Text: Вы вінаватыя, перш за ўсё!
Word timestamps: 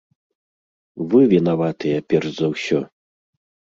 Вы 1.11 1.21
вінаватыя, 1.35 1.97
перш 2.15 2.27
за 2.39 2.47
ўсё! 2.55 2.79